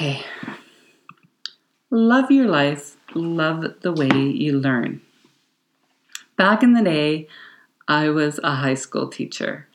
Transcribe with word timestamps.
Okay. 0.00 0.24
Love 1.90 2.30
your 2.30 2.48
life, 2.48 2.96
love 3.12 3.82
the 3.82 3.92
way 3.92 4.08
you 4.08 4.58
learn. 4.58 5.02
Back 6.38 6.62
in 6.62 6.72
the 6.72 6.82
day, 6.82 7.28
I 7.86 8.08
was 8.08 8.40
a 8.42 8.54
high 8.54 8.76
school 8.80 9.08
teacher, 9.08 9.68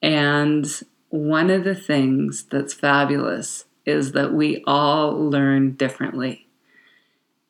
and 0.00 0.66
one 1.10 1.50
of 1.50 1.64
the 1.64 1.74
things 1.74 2.44
that's 2.44 2.72
fabulous 2.72 3.66
is 3.84 4.12
that 4.12 4.32
we 4.32 4.64
all 4.66 5.12
learn 5.12 5.72
differently. 5.72 6.46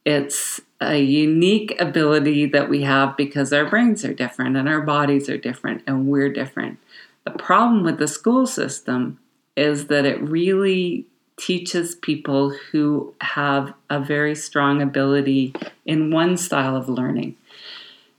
It's 0.05 0.61
a 0.81 0.99
unique 0.99 1.81
ability 1.81 2.47
that 2.47 2.69
we 2.69 2.83
have 2.83 3.17
because 3.17 3.53
our 3.53 3.71
brains 3.71 4.05
are 4.05 4.13
different 4.13 4.57
and 4.57 4.69
our 4.69 4.81
bodies 4.81 5.29
are 5.29 5.39
different 5.39 5.85
and 5.87 6.09
we're 6.09 6.33
different. 6.33 6.81
The 7.23 7.31
problem 7.31 7.85
with 7.85 8.01
the 8.01 8.09
school 8.09 8.49
system 8.49 9.21
is 9.57 9.87
that 9.87 10.05
it 10.05 10.21
really 10.21 11.07
teaches 11.39 11.95
people 11.95 12.51
who 12.51 13.15
have 13.21 13.73
a 13.89 14.01
very 14.01 14.35
strong 14.35 14.83
ability 14.83 15.55
in 15.87 16.11
one 16.11 16.37
style 16.37 16.77
of 16.77 16.89
learning. 16.89 17.37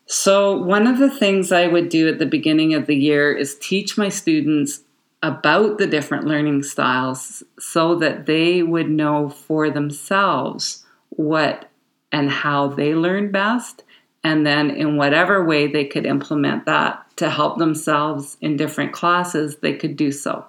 So, 0.07 0.57
one 0.57 0.87
of 0.87 0.97
the 0.97 1.11
things 1.11 1.51
I 1.51 1.67
would 1.67 1.89
do 1.89 2.07
at 2.09 2.17
the 2.17 2.25
beginning 2.25 2.73
of 2.73 2.87
the 2.87 2.95
year 2.95 3.31
is 3.31 3.55
teach 3.59 3.97
my 3.97 4.09
students 4.09 4.81
about 5.21 5.77
the 5.77 5.85
different 5.85 6.25
learning 6.25 6.63
styles 6.63 7.43
so 7.59 7.95
that 7.95 8.25
they 8.25 8.63
would 8.63 8.89
know 8.89 9.29
for 9.29 9.69
themselves 9.69 10.85
what 11.09 11.69
and 12.11 12.31
how 12.31 12.67
they 12.67 12.95
learn 12.95 13.31
best, 13.31 13.83
and 14.23 14.45
then 14.45 14.71
in 14.71 14.97
whatever 14.97 15.45
way 15.45 15.67
they 15.67 15.85
could 15.85 16.05
implement 16.05 16.65
that 16.65 17.05
to 17.17 17.29
help 17.29 17.57
themselves 17.57 18.37
in 18.41 18.57
different 18.57 18.93
classes, 18.93 19.57
they 19.57 19.73
could 19.73 19.95
do 19.95 20.11
so. 20.11 20.45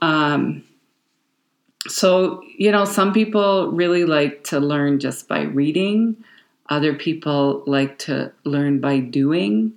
Um, 0.00 0.62
so, 1.88 2.42
you 2.56 2.70
know, 2.70 2.84
some 2.84 3.12
people 3.12 3.70
really 3.72 4.04
like 4.04 4.44
to 4.44 4.60
learn 4.60 5.00
just 5.00 5.28
by 5.28 5.42
reading, 5.42 6.16
other 6.68 6.94
people 6.94 7.62
like 7.66 7.98
to 8.00 8.32
learn 8.44 8.80
by 8.80 8.98
doing. 9.00 9.72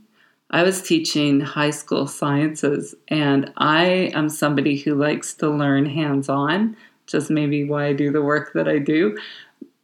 I 0.51 0.63
was 0.63 0.81
teaching 0.81 1.41
high 1.41 1.69
school 1.69 2.07
sciences, 2.07 2.95
and 3.07 3.51
I 3.57 4.11
am 4.15 4.29
somebody 4.29 4.77
who 4.77 4.95
likes 4.95 5.33
to 5.35 5.49
learn 5.49 5.85
hands 5.85 6.27
on, 6.27 6.75
just 7.05 7.29
maybe 7.29 7.63
why 7.63 7.87
I 7.87 7.93
do 7.93 8.11
the 8.11 8.23
work 8.23 8.53
that 8.53 8.67
I 8.67 8.79
do. 8.79 9.17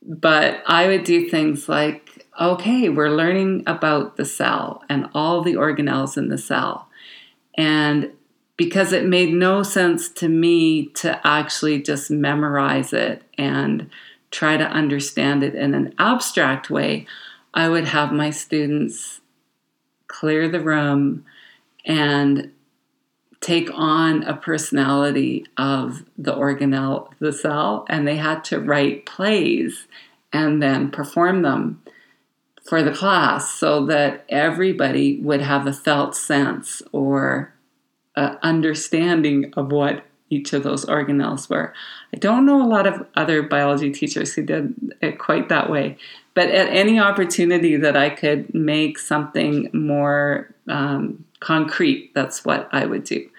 But 0.02 0.64
I 0.66 0.88
would 0.88 1.04
do 1.04 1.30
things 1.30 1.70
like, 1.70 2.26
okay, 2.40 2.90
we're 2.90 3.10
learning 3.10 3.64
about 3.68 4.18
the 4.18 4.26
cell 4.26 4.84
and 4.90 5.10
all 5.14 5.42
the 5.42 5.54
organelles 5.54 6.18
in 6.18 6.30
the 6.30 6.38
cell. 6.38 6.90
And 7.56 8.12
because 8.58 8.94
it 8.94 9.06
made 9.06 9.34
no 9.34 9.64
sense 9.64 10.10
to 10.10 10.30
me 10.30 10.88
to 10.88 11.20
actually 11.28 11.82
just 11.82 12.10
memorize 12.10 12.94
it 12.94 13.22
and 13.38 13.90
try 14.32 14.58
to 14.58 14.66
understand 14.66 15.44
it 15.44 15.56
in 15.56 15.74
an 15.74 15.94
abstract 15.98 16.70
way, 16.70 17.06
I 17.54 17.70
would 17.70 17.86
have 17.86 18.12
my 18.12 18.30
students 18.30 19.22
clear 20.08 20.48
the 20.48 20.60
room 20.60 21.26
and 21.86 22.52
take 23.42 23.70
on 23.74 24.24
a 24.24 24.36
personality 24.36 25.46
of 25.58 26.04
the 26.18 26.34
organelle, 26.34 27.10
the 27.20 27.34
cell, 27.34 27.86
and 27.90 28.08
they 28.08 28.18
had 28.18 28.44
to 28.46 28.60
write 28.60 29.06
plays 29.06 29.88
and 30.34 30.62
then 30.62 30.90
perform 30.90 31.42
them 31.42 31.82
for 32.64 32.82
the 32.82 32.92
class 32.92 33.52
so 33.52 33.86
that 33.86 34.26
everybody 34.28 35.20
would 35.22 35.42
have 35.42 35.68
a 35.68 35.74
felt 35.74 36.16
sense 36.16 36.82
or 36.92 37.54
a 38.16 38.38
understanding 38.46 39.54
of 39.58 39.72
what 39.72 40.04
each 40.30 40.54
of 40.54 40.64
those 40.64 40.86
organelles 40.86 41.50
were. 41.50 41.74
I 42.14 42.18
don't 42.18 42.46
know 42.46 42.62
a 42.62 42.68
lot 42.68 42.88
of 42.88 43.06
other 43.16 43.44
biology 43.44 43.92
teachers 43.92 44.34
who 44.34 44.44
did 44.44 44.74
it 45.02 45.20
quite 45.20 45.50
that 45.50 45.70
way, 45.70 45.98
but 46.34 46.50
at 46.50 46.68
any 46.70 47.00
opportunity 47.00 47.78
that 47.78 47.96
I 47.96 48.10
could 48.10 48.54
make 48.54 48.98
something 48.98 49.70
more 49.72 50.54
um, 50.68 51.26
concrete, 51.40 52.12
that's 52.16 52.44
what 52.44 52.68
I 52.72 52.86
would 52.86 53.04
do. 53.04 53.30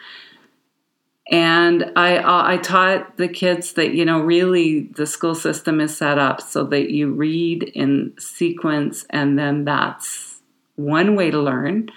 And 1.28 1.92
I, 1.96 2.18
uh, 2.18 2.42
I 2.46 2.56
taught 2.58 3.16
the 3.16 3.26
kids 3.26 3.72
that, 3.72 3.92
you 3.94 4.04
know, 4.04 4.20
really 4.20 4.82
the 4.82 5.06
school 5.06 5.34
system 5.34 5.80
is 5.80 5.96
set 5.96 6.18
up 6.18 6.40
so 6.40 6.62
that 6.66 6.90
you 6.90 7.12
read 7.12 7.64
in 7.64 8.14
sequence 8.18 9.04
and 9.10 9.36
then 9.36 9.64
that's 9.64 10.40
one 10.76 11.16
way 11.16 11.32
to 11.32 11.40
learn. 11.40 11.88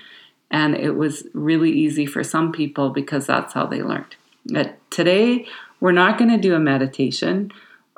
And 0.51 0.75
it 0.75 0.91
was 0.91 1.27
really 1.33 1.71
easy 1.71 2.05
for 2.05 2.23
some 2.23 2.51
people 2.51 2.89
because 2.89 3.27
that's 3.27 3.53
how 3.53 3.67
they 3.67 3.83
learned. 3.83 4.15
But 4.45 4.77
today, 4.89 5.47
we're 5.79 5.91
not 5.91 6.17
going 6.17 6.31
to 6.31 6.37
do 6.37 6.55
a 6.55 6.59
meditation. 6.59 7.51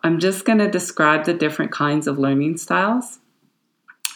I'm 0.03 0.19
just 0.19 0.45
going 0.45 0.59
to 0.59 0.69
describe 0.69 1.25
the 1.25 1.33
different 1.33 1.71
kinds 1.71 2.07
of 2.07 2.19
learning 2.19 2.57
styles. 2.57 3.19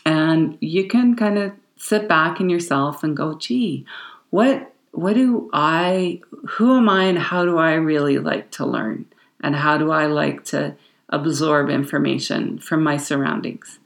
And 0.05 0.57
you 0.59 0.87
can 0.87 1.15
kind 1.15 1.37
of 1.37 1.53
sit 1.77 2.07
back 2.07 2.39
in 2.39 2.49
yourself 2.49 3.03
and 3.03 3.15
go, 3.15 3.35
gee, 3.35 3.85
what 4.29 4.71
what 4.91 5.13
do 5.13 5.49
I 5.51 6.21
who 6.47 6.77
am 6.77 6.87
I 6.87 7.05
and 7.05 7.19
how 7.19 7.43
do 7.43 7.57
I 7.57 7.73
really 7.73 8.17
like 8.17 8.51
to 8.51 8.65
learn? 8.65 9.05
And 9.41 9.55
how 9.55 9.77
do 9.77 9.91
I 9.91 10.05
like 10.05 10.45
to 10.45 10.75
absorb 11.09 11.69
information 11.69 12.59
from 12.59 12.83
my 12.83 12.97
surroundings? 12.97 13.79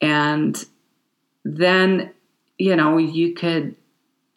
And 0.00 0.62
then, 1.44 2.12
you 2.58 2.76
know, 2.76 2.98
you 2.98 3.34
could 3.34 3.76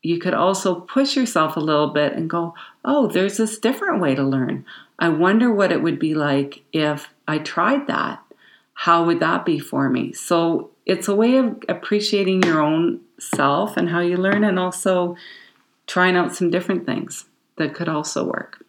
you 0.03 0.19
could 0.19 0.33
also 0.33 0.81
push 0.81 1.15
yourself 1.15 1.57
a 1.57 1.61
little 1.61 1.89
bit 1.89 2.13
and 2.13 2.29
go, 2.29 2.53
oh, 2.85 3.07
there's 3.07 3.37
this 3.37 3.59
different 3.59 3.99
way 3.99 4.15
to 4.15 4.23
learn. 4.23 4.65
I 4.99 5.09
wonder 5.09 5.51
what 5.51 5.71
it 5.71 5.81
would 5.81 5.99
be 5.99 6.13
like 6.13 6.63
if 6.71 7.09
I 7.27 7.39
tried 7.39 7.87
that. 7.87 8.23
How 8.73 9.03
would 9.03 9.19
that 9.19 9.43
be 9.43 9.59
for 9.59 9.89
me? 9.89 10.13
So 10.13 10.69
it's 10.85 11.07
a 11.07 11.15
way 11.15 11.37
of 11.37 11.61
appreciating 11.67 12.43
your 12.43 12.61
own 12.61 13.01
self 13.19 13.75
and 13.75 13.89
how 13.89 13.99
you 13.99 14.17
learn, 14.17 14.43
and 14.43 14.59
also 14.59 15.17
trying 15.87 16.15
out 16.15 16.35
some 16.35 16.51
different 16.51 16.85
things 16.85 17.25
that 17.57 17.73
could 17.73 17.89
also 17.89 18.23
work. 18.23 18.63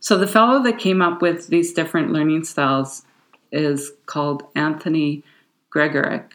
So 0.00 0.16
the 0.16 0.28
fellow 0.28 0.62
that 0.62 0.78
came 0.78 1.02
up 1.02 1.20
with 1.20 1.48
these 1.48 1.72
different 1.72 2.12
learning 2.12 2.44
styles 2.44 3.04
is 3.50 3.92
called 4.06 4.44
Anthony 4.54 5.24
Gregorc. 5.74 6.30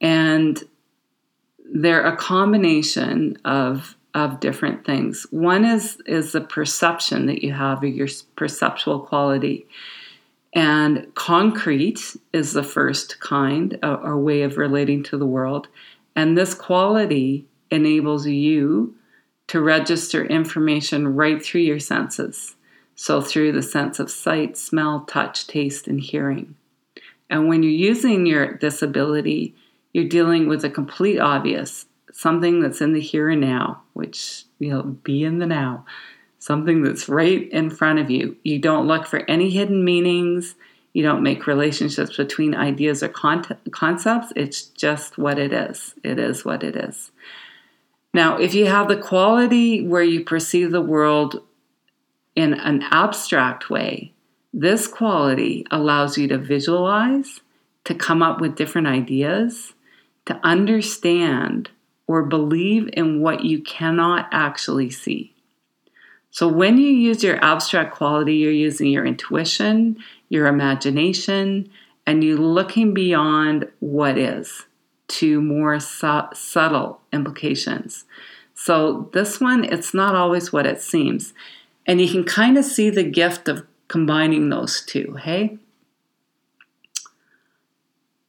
And 0.00 0.62
they're 1.72 2.06
a 2.06 2.16
combination 2.16 3.38
of 3.44 3.94
of 4.14 4.40
different 4.40 4.84
things. 4.84 5.26
One 5.30 5.64
is 5.64 6.00
is 6.06 6.32
the 6.32 6.40
perception 6.40 7.26
that 7.26 7.42
you 7.42 7.52
have 7.52 7.84
of 7.84 7.94
your 7.94 8.08
perceptual 8.36 9.00
quality. 9.00 9.66
And 10.54 11.14
concrete 11.14 12.16
is 12.32 12.52
the 12.54 12.62
first 12.62 13.20
kind, 13.20 13.78
a, 13.82 13.96
a 13.96 14.16
way 14.16 14.42
of 14.42 14.56
relating 14.56 15.02
to 15.04 15.18
the 15.18 15.26
world. 15.26 15.68
And 16.16 16.36
this 16.36 16.54
quality 16.54 17.46
enables 17.70 18.26
you 18.26 18.94
to 19.48 19.60
register 19.60 20.24
information 20.24 21.14
right 21.14 21.42
through 21.42 21.60
your 21.62 21.78
senses. 21.78 22.56
So, 22.94 23.20
through 23.20 23.52
the 23.52 23.62
sense 23.62 24.00
of 24.00 24.10
sight, 24.10 24.56
smell, 24.56 25.04
touch, 25.08 25.46
taste, 25.46 25.86
and 25.86 26.00
hearing. 26.00 26.56
And 27.30 27.46
when 27.46 27.62
you're 27.62 27.70
using 27.70 28.26
your 28.26 28.54
disability, 28.54 29.54
you're 29.92 30.08
dealing 30.08 30.48
with 30.48 30.64
a 30.64 30.70
complete 30.70 31.18
obvious, 31.18 31.86
something 32.12 32.60
that's 32.60 32.80
in 32.80 32.92
the 32.92 33.00
here 33.00 33.28
and 33.28 33.40
now, 33.40 33.82
which 33.94 34.44
you 34.58 34.70
know, 34.70 34.82
be 34.82 35.24
in 35.24 35.38
the 35.38 35.46
now, 35.46 35.84
something 36.38 36.82
that's 36.82 37.08
right 37.08 37.48
in 37.50 37.70
front 37.70 37.98
of 37.98 38.10
you. 38.10 38.36
You 38.42 38.58
don't 38.58 38.86
look 38.86 39.06
for 39.06 39.28
any 39.30 39.50
hidden 39.50 39.84
meanings. 39.84 40.54
You 40.92 41.02
don't 41.02 41.22
make 41.22 41.46
relationships 41.46 42.16
between 42.16 42.54
ideas 42.54 43.02
or 43.02 43.08
con- 43.08 43.44
concepts. 43.70 44.32
It's 44.34 44.62
just 44.62 45.18
what 45.18 45.38
it 45.38 45.52
is. 45.52 45.94
It 46.02 46.18
is 46.18 46.44
what 46.44 46.62
it 46.62 46.76
is. 46.76 47.10
Now, 48.14 48.38
if 48.38 48.54
you 48.54 48.66
have 48.66 48.88
the 48.88 48.96
quality 48.96 49.86
where 49.86 50.02
you 50.02 50.24
perceive 50.24 50.70
the 50.70 50.80
world 50.80 51.42
in 52.34 52.54
an 52.54 52.82
abstract 52.90 53.68
way, 53.68 54.12
this 54.52 54.86
quality 54.88 55.66
allows 55.70 56.16
you 56.16 56.26
to 56.28 56.38
visualize, 56.38 57.40
to 57.84 57.94
come 57.94 58.22
up 58.22 58.40
with 58.40 58.56
different 58.56 58.86
ideas, 58.86 59.74
to 60.28 60.38
understand 60.42 61.70
or 62.06 62.22
believe 62.22 62.88
in 62.92 63.20
what 63.20 63.44
you 63.44 63.60
cannot 63.60 64.28
actually 64.30 64.90
see. 64.90 65.34
So, 66.30 66.46
when 66.46 66.78
you 66.78 66.90
use 66.90 67.24
your 67.24 67.42
abstract 67.42 67.94
quality, 67.94 68.36
you're 68.36 68.52
using 68.52 68.88
your 68.88 69.06
intuition, 69.06 69.96
your 70.28 70.46
imagination, 70.46 71.70
and 72.06 72.22
you're 72.22 72.38
looking 72.38 72.94
beyond 72.94 73.68
what 73.80 74.16
is 74.18 74.66
to 75.08 75.40
more 75.40 75.80
su- 75.80 76.28
subtle 76.34 77.00
implications. 77.12 78.04
So, 78.54 79.08
this 79.14 79.40
one, 79.40 79.64
it's 79.64 79.94
not 79.94 80.14
always 80.14 80.52
what 80.52 80.66
it 80.66 80.82
seems. 80.82 81.32
And 81.86 82.00
you 82.00 82.10
can 82.10 82.24
kind 82.24 82.58
of 82.58 82.64
see 82.66 82.90
the 82.90 83.04
gift 83.04 83.48
of 83.48 83.66
combining 83.88 84.50
those 84.50 84.82
two, 84.82 85.16
hey? 85.22 85.56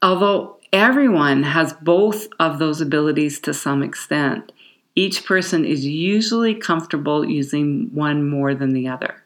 Although 0.01 0.58
Everyone 0.71 1.43
has 1.43 1.73
both 1.73 2.27
of 2.39 2.59
those 2.59 2.79
abilities 2.79 3.39
to 3.41 3.53
some 3.53 3.81
extent. 3.81 4.51
Each 4.95 5.25
person 5.25 5.65
is 5.65 5.85
usually 5.85 6.53
comfortable 6.53 7.25
using 7.25 7.89
one 7.93 8.29
more 8.29 8.53
than 8.53 8.73
the 8.73 8.87
other. 8.87 9.23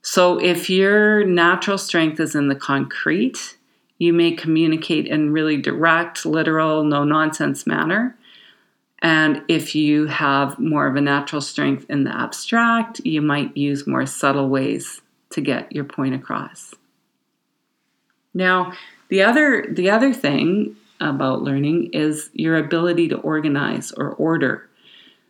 So 0.00 0.38
if 0.38 0.70
your 0.70 1.24
natural 1.24 1.76
strength 1.78 2.18
is 2.18 2.34
in 2.34 2.48
the 2.48 2.54
concrete, 2.54 3.56
you 3.98 4.12
may 4.12 4.32
communicate 4.32 5.06
in 5.06 5.32
really 5.32 5.58
direct, 5.58 6.24
literal, 6.24 6.82
no 6.82 7.04
nonsense 7.04 7.66
manner. 7.66 8.16
And 9.00 9.42
if 9.48 9.74
you 9.74 10.06
have 10.06 10.58
more 10.58 10.86
of 10.86 10.96
a 10.96 11.00
natural 11.00 11.42
strength 11.42 11.86
in 11.90 12.04
the 12.04 12.16
abstract, 12.16 13.00
you 13.04 13.20
might 13.20 13.56
use 13.56 13.86
more 13.86 14.06
subtle 14.06 14.48
ways 14.48 15.02
to 15.30 15.40
get 15.40 15.72
your 15.72 15.84
point 15.84 16.14
across. 16.14 16.74
Now, 18.34 18.72
the 19.08 19.22
other 19.22 19.66
the 19.70 19.90
other 19.90 20.12
thing 20.12 20.76
about 21.00 21.42
learning 21.42 21.90
is 21.92 22.30
your 22.32 22.56
ability 22.56 23.08
to 23.08 23.16
organize 23.18 23.92
or 23.92 24.10
order. 24.10 24.68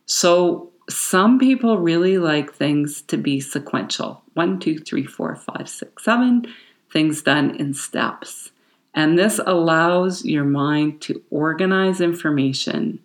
So 0.06 0.70
some 0.90 1.38
people 1.38 1.78
really 1.78 2.18
like 2.18 2.52
things 2.52 3.02
to 3.02 3.16
be 3.16 3.40
sequential. 3.40 4.22
One, 4.34 4.58
two, 4.58 4.78
three, 4.78 5.04
four, 5.04 5.34
five, 5.36 5.68
six, 5.68 6.04
seven, 6.04 6.46
things 6.92 7.22
done 7.22 7.56
in 7.56 7.74
steps. 7.74 8.50
And 8.94 9.18
this 9.18 9.40
allows 9.46 10.24
your 10.24 10.44
mind 10.44 11.00
to 11.02 11.22
organize 11.30 12.00
information 12.00 12.98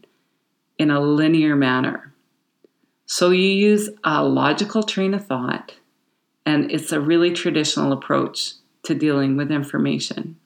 in 0.78 0.92
a 0.92 1.00
linear 1.00 1.56
manner. 1.56 2.14
So 3.06 3.30
you 3.32 3.48
use 3.48 3.90
a 4.04 4.24
logical 4.24 4.84
train 4.84 5.14
of 5.14 5.26
thought, 5.26 5.76
and 6.46 6.70
it's 6.70 6.92
a 6.92 7.00
really 7.00 7.32
traditional 7.32 7.94
approach 7.94 8.54
to 8.88 8.95
dealing 8.95 9.38
with 9.38 9.51
information. 9.51 10.38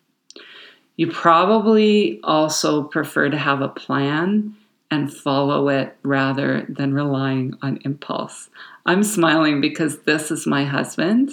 You 0.96 1.08
probably 1.10 2.20
also 2.24 2.84
prefer 2.84 3.30
to 3.30 3.38
have 3.38 3.62
a 3.62 3.70
plan 3.70 4.56
and 4.92 5.12
follow 5.12 5.70
it 5.70 5.98
rather 6.04 6.66
than 6.68 6.94
relying 6.94 7.56
on 7.62 7.80
impulse. 7.86 8.50
I'm 8.86 9.04
smiling 9.04 9.62
because 9.62 10.00
this 10.02 10.32
is 10.32 10.46
my 10.46 10.66
husband, 10.66 11.32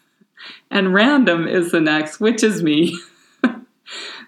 and 0.70 0.92
random 0.92 1.48
is 1.48 1.72
the 1.72 1.80
next, 1.80 2.20
which 2.20 2.42
is 2.42 2.62
me. 2.62 2.98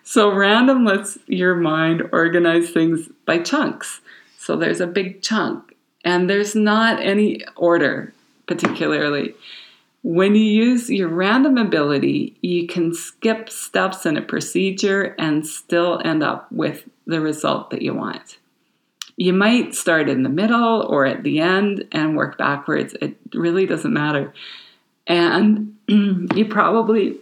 So, 0.07 0.31
random 0.33 0.85
lets 0.85 1.19
your 1.27 1.57
mind 1.57 2.03
organize 2.13 2.71
things 2.71 3.09
by 3.25 3.39
chunks. 3.39 4.03
So, 4.39 4.55
there's 4.55 4.81
a 4.81 4.87
big 4.87 5.23
chunk, 5.23 5.75
and 6.05 6.29
there's 6.29 6.55
not 6.55 7.01
any 7.01 7.43
order 7.57 8.13
particularly. 8.47 9.35
When 10.05 10.35
you 10.35 10.43
use 10.43 10.91
your 10.91 11.09
random 11.09 11.57
ability, 11.57 12.37
you 12.43 12.67
can 12.67 12.93
skip 12.93 13.49
steps 13.49 14.05
in 14.05 14.19
a 14.19 14.23
procedure 14.23 15.15
and 15.19 15.47
still 15.47 15.99
end 16.05 16.23
up 16.23 16.53
with 16.53 16.85
the 17.07 17.23
result 17.23 17.71
that 17.71 17.81
you 17.81 17.95
want. 17.95 18.37
You 19.17 19.33
might 19.33 19.75
start 19.75 20.11
in 20.11 20.23
the 20.23 20.29
middle 20.29 20.83
or 20.83 21.07
at 21.07 21.23
the 21.23 21.41
end 21.41 21.89
and 21.91 22.19
work 22.19 22.37
backwards. 22.37 22.95
It 23.01 23.17
really 23.33 23.65
doesn't 23.65 23.95
matter. 23.95 24.35
And 25.07 25.75
you 25.89 26.45
probably 26.51 27.17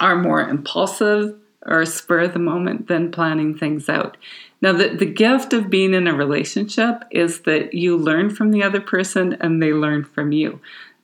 are 0.00 0.16
more 0.16 0.40
impulsive 0.40 1.38
or 1.66 1.84
spur 1.84 2.20
of 2.20 2.32
the 2.32 2.38
moment 2.38 2.88
than 2.88 3.12
planning 3.12 3.58
things 3.58 3.90
out. 3.90 4.16
Now, 4.62 4.72
the, 4.72 4.88
the 4.88 5.06
gift 5.06 5.52
of 5.52 5.68
being 5.68 5.92
in 5.92 6.06
a 6.06 6.14
relationship 6.14 7.04
is 7.10 7.40
that 7.42 7.74
you 7.74 7.98
learn 7.98 8.30
from 8.34 8.50
the 8.50 8.62
other 8.62 8.80
person 8.80 9.34
and 9.40 9.62
they 9.62 9.74
learn 9.74 10.04
from 10.04 10.32
you. 10.32 10.60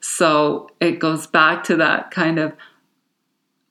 So 0.06 0.68
it 0.80 0.98
goes 0.98 1.26
back 1.26 1.64
to 1.64 1.76
that 1.76 2.10
kind 2.10 2.38
of 2.38 2.52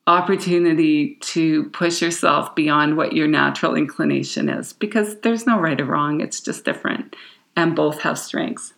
opportunity 0.07 1.13
to 1.21 1.65
push 1.65 2.01
yourself 2.01 2.55
beyond 2.55 2.97
what 2.97 3.13
your 3.13 3.27
natural 3.27 3.75
inclination 3.75 4.49
is 4.49 4.73
because 4.73 5.19
there's 5.19 5.45
no 5.45 5.59
right 5.59 5.79
or 5.79 5.85
wrong, 5.85 6.21
it's 6.21 6.41
just 6.41 6.65
different, 6.65 7.15
and 7.55 7.75
both 7.75 8.01
have 8.01 8.17
strengths. 8.17 8.73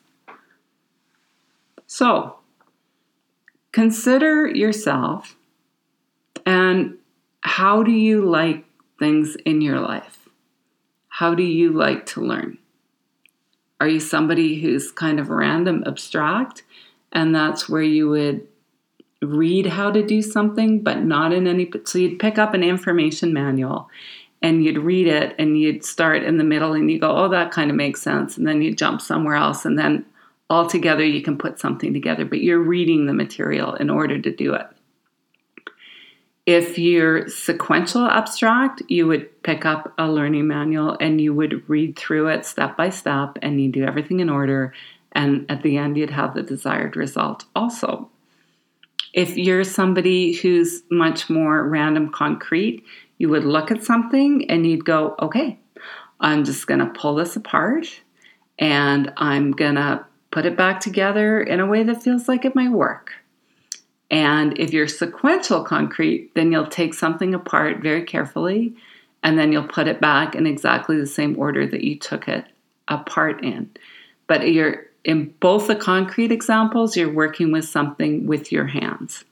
So 1.87 2.35
consider 3.71 4.47
yourself 4.47 5.37
and 6.45 6.97
how 7.39 7.83
do 7.83 7.91
you 7.93 8.25
like 8.25 8.65
things 8.99 9.37
in 9.45 9.61
your 9.61 9.79
life? 9.79 10.27
How 11.07 11.33
do 11.33 11.43
you 11.43 11.71
like 11.71 12.05
to 12.07 12.21
learn? 12.21 12.57
Are 13.79 13.87
you 13.87 14.01
somebody 14.01 14.59
who's 14.59 14.91
kind 14.91 15.21
of 15.21 15.29
random, 15.29 15.85
abstract, 15.87 16.63
and 17.15 17.33
that's 17.33 17.67
where 17.67 17.81
you 17.81 18.09
would 18.09 18.45
read 19.21 19.65
how 19.65 19.89
to 19.89 20.05
do 20.05 20.21
something, 20.21 20.83
but 20.83 21.01
not 21.01 21.33
in 21.33 21.47
any. 21.47 21.71
So 21.85 21.97
you'd 21.97 22.19
pick 22.19 22.37
up 22.37 22.53
an 22.53 22.63
information 22.63 23.33
manual 23.33 23.89
and 24.41 24.63
you'd 24.63 24.77
read 24.77 25.07
it 25.07 25.33
and 25.39 25.57
you'd 25.57 25.85
start 25.85 26.23
in 26.23 26.37
the 26.37 26.43
middle 26.43 26.73
and 26.73 26.91
you 26.91 26.99
go, 26.99 27.09
oh, 27.09 27.29
that 27.29 27.51
kind 27.51 27.71
of 27.71 27.77
makes 27.77 28.01
sense. 28.01 28.37
And 28.37 28.45
then 28.45 28.61
you 28.61 28.75
jump 28.75 29.01
somewhere 29.01 29.35
else 29.35 29.65
and 29.65 29.79
then 29.79 30.05
all 30.49 30.67
together 30.67 31.03
you 31.03 31.23
can 31.23 31.37
put 31.37 31.57
something 31.57 31.93
together, 31.93 32.25
but 32.25 32.41
you're 32.41 32.59
reading 32.59 33.05
the 33.05 33.13
material 33.13 33.73
in 33.75 33.89
order 33.89 34.19
to 34.21 34.31
do 34.31 34.53
it. 34.53 34.67
If 36.45 36.77
you're 36.77 37.27
sequential 37.27 38.05
abstract, 38.05 38.83
you 38.87 39.07
would 39.07 39.41
pick 39.41 39.65
up 39.65 39.93
a 39.97 40.07
learning 40.07 40.47
manual 40.47 40.95
and 40.99 41.19
you 41.19 41.33
would 41.33 41.67
read 41.67 41.97
through 41.97 42.27
it 42.27 42.45
step 42.45 42.77
by 42.77 42.91
step 42.91 43.39
and 43.41 43.59
you 43.59 43.71
do 43.71 43.83
everything 43.83 44.19
in 44.19 44.29
order. 44.29 44.73
And 45.15 45.49
at 45.49 45.63
the 45.63 45.77
end, 45.77 45.97
you'd 45.97 46.11
have 46.11 46.35
the 46.35 46.43
desired 46.43 46.95
result 46.95 47.45
also. 47.55 48.09
If 49.13 49.37
you're 49.37 49.63
somebody 49.63 50.33
who's 50.33 50.83
much 50.91 51.29
more 51.29 51.67
random 51.67 52.11
concrete, 52.11 52.83
you 53.17 53.29
would 53.29 53.45
look 53.45 53.71
at 53.71 53.83
something 53.83 54.49
and 54.49 54.67
you'd 54.67 54.83
go, 54.83 55.15
okay, 55.21 55.57
I'm 56.19 56.43
just 56.43 56.67
going 56.67 56.81
to 56.81 56.87
pull 56.87 57.15
this 57.15 57.37
apart 57.37 58.01
and 58.59 59.13
I'm 59.15 59.51
going 59.51 59.75
to 59.75 60.05
put 60.31 60.45
it 60.45 60.57
back 60.57 60.81
together 60.81 61.39
in 61.41 61.61
a 61.61 61.65
way 61.65 61.83
that 61.83 62.03
feels 62.03 62.27
like 62.27 62.43
it 62.43 62.55
might 62.55 62.71
work. 62.71 63.13
And 64.11 64.57
if 64.59 64.73
you're 64.73 64.87
sequential 64.87 65.63
concrete, 65.63 66.35
then 66.35 66.51
you'll 66.51 66.67
take 66.67 66.93
something 66.93 67.33
apart 67.33 67.81
very 67.81 68.03
carefully 68.03 68.75
and 69.23 69.39
then 69.39 69.53
you'll 69.53 69.67
put 69.67 69.87
it 69.87 70.01
back 70.01 70.35
in 70.35 70.45
exactly 70.45 70.97
the 70.97 71.07
same 71.07 71.39
order 71.39 71.65
that 71.65 71.83
you 71.85 71.97
took 71.97 72.27
it 72.27 72.45
apart 72.89 73.43
in. 73.43 73.69
But 74.27 74.51
you're 74.51 74.87
in 75.05 75.33
both 75.39 75.67
the 75.67 75.75
concrete 75.75 76.31
examples, 76.31 76.97
you're 76.97 77.13
working 77.13 77.51
with 77.51 77.65
something 77.65 78.25
with 78.25 78.51
your 78.51 78.65
hands. 78.65 79.23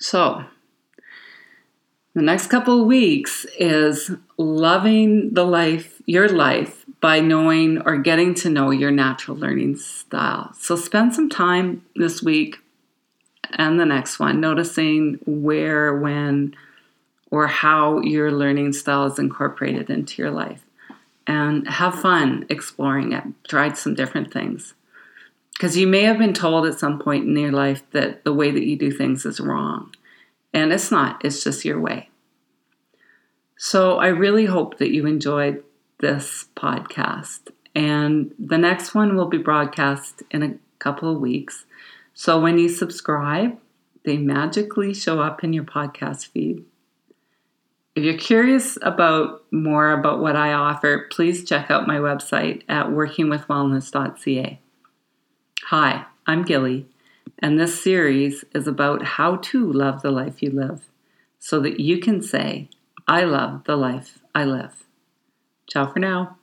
So, 0.00 0.44
the 2.14 2.22
next 2.22 2.46
couple 2.48 2.80
of 2.80 2.86
weeks 2.86 3.46
is 3.58 4.10
loving 4.38 5.34
the 5.34 5.44
life, 5.44 6.00
your 6.06 6.28
life, 6.28 6.86
by 7.00 7.20
knowing 7.20 7.82
or 7.82 7.98
getting 7.98 8.34
to 8.36 8.50
know 8.50 8.70
your 8.70 8.90
natural 8.90 9.36
learning 9.36 9.76
style. 9.76 10.52
So, 10.58 10.74
spend 10.74 11.14
some 11.14 11.28
time 11.28 11.84
this 11.94 12.22
week 12.22 12.58
and 13.52 13.78
the 13.78 13.86
next 13.86 14.18
one, 14.18 14.40
noticing 14.40 15.18
where, 15.26 15.94
when, 15.94 16.56
or 17.30 17.46
how 17.46 18.00
your 18.00 18.32
learning 18.32 18.72
style 18.72 19.04
is 19.04 19.18
incorporated 19.18 19.90
into 19.90 20.22
your 20.22 20.30
life. 20.30 20.64
And 21.28 21.68
have 21.68 22.00
fun 22.00 22.46
exploring 22.48 23.12
it. 23.12 23.22
Try 23.46 23.72
some 23.74 23.94
different 23.94 24.32
things. 24.32 24.74
Because 25.52 25.76
you 25.76 25.86
may 25.86 26.02
have 26.02 26.18
been 26.18 26.32
told 26.32 26.66
at 26.66 26.78
some 26.78 26.98
point 26.98 27.26
in 27.26 27.36
your 27.36 27.52
life 27.52 27.82
that 27.92 28.24
the 28.24 28.32
way 28.32 28.50
that 28.50 28.64
you 28.64 28.76
do 28.76 28.90
things 28.90 29.26
is 29.26 29.38
wrong. 29.38 29.94
And 30.54 30.72
it's 30.72 30.90
not, 30.90 31.24
it's 31.24 31.44
just 31.44 31.66
your 31.66 31.78
way. 31.78 32.08
So 33.58 33.98
I 33.98 34.06
really 34.06 34.46
hope 34.46 34.78
that 34.78 34.90
you 34.90 35.06
enjoyed 35.06 35.62
this 35.98 36.46
podcast. 36.56 37.50
And 37.74 38.34
the 38.38 38.56
next 38.56 38.94
one 38.94 39.14
will 39.14 39.26
be 39.26 39.38
broadcast 39.38 40.22
in 40.30 40.42
a 40.42 40.54
couple 40.78 41.12
of 41.12 41.20
weeks. 41.20 41.66
So 42.14 42.40
when 42.40 42.56
you 42.58 42.70
subscribe, 42.70 43.58
they 44.04 44.16
magically 44.16 44.94
show 44.94 45.20
up 45.20 45.44
in 45.44 45.52
your 45.52 45.64
podcast 45.64 46.28
feed. 46.28 46.64
If 47.94 48.04
you're 48.04 48.16
curious 48.16 48.78
about 48.82 49.42
more 49.50 49.92
about 49.92 50.20
what 50.20 50.36
I 50.36 50.52
offer, 50.52 51.08
please 51.10 51.44
check 51.44 51.70
out 51.70 51.88
my 51.88 51.96
website 51.96 52.62
at 52.68 52.86
workingwithwellness.ca. 52.86 54.60
Hi, 55.64 56.06
I'm 56.26 56.44
Gilly, 56.44 56.86
and 57.40 57.58
this 57.58 57.82
series 57.82 58.44
is 58.54 58.66
about 58.66 59.02
how 59.04 59.36
to 59.36 59.72
love 59.72 60.02
the 60.02 60.10
life 60.10 60.42
you 60.42 60.50
live 60.50 60.88
so 61.38 61.60
that 61.60 61.80
you 61.80 61.98
can 61.98 62.22
say, 62.22 62.68
I 63.06 63.24
love 63.24 63.64
the 63.64 63.76
life 63.76 64.18
I 64.34 64.44
live. 64.44 64.84
Ciao 65.68 65.92
for 65.92 65.98
now. 65.98 66.37